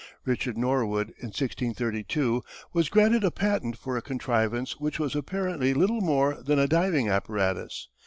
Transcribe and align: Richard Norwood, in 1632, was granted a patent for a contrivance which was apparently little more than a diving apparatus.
Richard 0.25 0.57
Norwood, 0.57 1.09
in 1.19 1.27
1632, 1.27 2.43
was 2.73 2.89
granted 2.89 3.23
a 3.23 3.29
patent 3.29 3.77
for 3.77 3.97
a 3.97 4.01
contrivance 4.01 4.79
which 4.79 4.97
was 4.97 5.15
apparently 5.15 5.75
little 5.75 6.01
more 6.01 6.41
than 6.41 6.57
a 6.57 6.65
diving 6.67 7.07
apparatus. 7.07 7.87